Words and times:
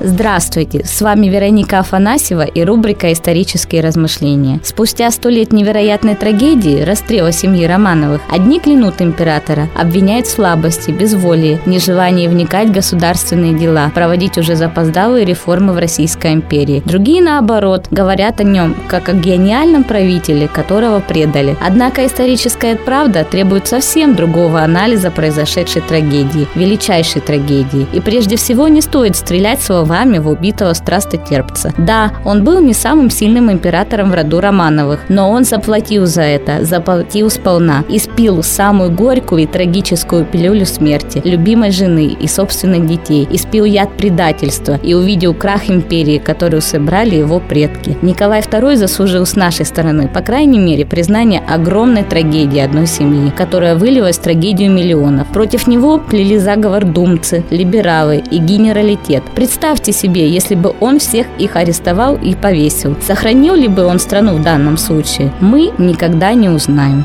Здравствуйте, 0.00 0.84
с 0.84 1.00
вами 1.00 1.26
Вероника 1.26 1.80
Афанасьева 1.80 2.42
и 2.42 2.62
рубрика 2.62 3.12
«Исторические 3.12 3.80
размышления». 3.80 4.60
Спустя 4.62 5.10
сто 5.10 5.28
лет 5.28 5.52
невероятной 5.52 6.14
трагедии, 6.14 6.82
расстрела 6.82 7.32
семьи 7.32 7.66
Романовых, 7.66 8.20
одни 8.30 8.60
клянут 8.60 9.02
императора, 9.02 9.68
обвиняют 9.74 10.28
в 10.28 10.30
слабости, 10.30 10.92
безволии, 10.92 11.58
нежелании 11.66 12.28
вникать 12.28 12.68
в 12.68 12.72
государственные 12.72 13.58
дела, 13.58 13.90
проводить 13.92 14.38
уже 14.38 14.54
запоздалые 14.54 15.24
реформы 15.24 15.72
в 15.72 15.78
Российской 15.78 16.32
империи. 16.32 16.80
Другие, 16.84 17.20
наоборот, 17.20 17.88
говорят 17.90 18.38
о 18.38 18.44
нем 18.44 18.76
как 18.86 19.08
о 19.08 19.14
гениальном 19.14 19.82
правителе, 19.82 20.46
которого 20.46 21.00
предали. 21.00 21.56
Однако 21.60 22.06
историческая 22.06 22.76
правда 22.76 23.24
требует 23.24 23.66
совсем 23.66 24.14
другого 24.14 24.60
анализа 24.60 25.10
произошедшей 25.10 25.82
трагедии, 25.82 26.46
величайшей 26.54 27.20
трагедии. 27.20 27.88
И 27.92 27.98
прежде 28.00 28.36
всего 28.36 28.68
не 28.68 28.80
стоит 28.80 29.16
стрелять 29.16 29.60
словами 29.60 29.87
словами 29.88 30.18
в 30.18 30.28
убитого 30.28 30.74
страстотерпца. 30.74 31.72
Да, 31.78 32.12
он 32.24 32.44
был 32.44 32.60
не 32.60 32.74
самым 32.74 33.10
сильным 33.10 33.50
императором 33.50 34.10
в 34.10 34.14
роду 34.14 34.40
Романовых, 34.40 35.00
но 35.08 35.30
он 35.30 35.44
заплатил 35.44 36.04
за 36.06 36.22
это, 36.22 36.64
заплатил 36.64 37.30
сполна 37.30 37.84
и 37.88 37.98
спил 37.98 38.42
самую 38.42 38.90
горькую 38.90 39.42
и 39.42 39.46
трагическую 39.46 40.26
пилюлю 40.26 40.66
смерти 40.66 41.22
любимой 41.24 41.70
жены 41.70 42.06
и 42.20 42.28
собственных 42.28 42.86
детей, 42.86 43.26
и 43.30 43.38
спил 43.38 43.64
яд 43.64 43.96
предательства 43.96 44.78
и 44.82 44.94
увидел 44.94 45.32
крах 45.32 45.70
империи, 45.70 46.18
которую 46.18 46.60
собрали 46.60 47.14
его 47.16 47.40
предки. 47.40 47.96
Николай 48.02 48.40
II 48.40 48.76
заслужил 48.76 49.24
с 49.24 49.36
нашей 49.36 49.64
стороны, 49.64 50.08
по 50.08 50.20
крайней 50.20 50.58
мере, 50.58 50.84
признание 50.84 51.40
огромной 51.48 52.04
трагедии 52.04 52.60
одной 52.60 52.86
семьи, 52.86 53.32
которая 53.36 53.74
вылилась 53.74 54.18
в 54.18 54.22
трагедию 54.22 54.70
миллионов. 54.70 55.28
Против 55.28 55.66
него 55.66 55.98
плели 55.98 56.38
заговор 56.38 56.84
думцы, 56.84 57.42
либералы 57.50 58.22
и 58.30 58.38
генералитет. 58.38 59.22
Представь 59.34 59.77
Представьте 59.78 60.08
себе, 60.08 60.28
если 60.28 60.56
бы 60.56 60.74
он 60.80 60.98
всех 60.98 61.28
их 61.38 61.54
арестовал 61.54 62.16
и 62.16 62.34
повесил. 62.34 62.96
Сохранил 63.00 63.54
ли 63.54 63.68
бы 63.68 63.84
он 63.84 64.00
страну 64.00 64.34
в 64.34 64.42
данном 64.42 64.76
случае? 64.76 65.32
Мы 65.40 65.70
никогда 65.78 66.34
не 66.34 66.48
узнаем. 66.48 67.04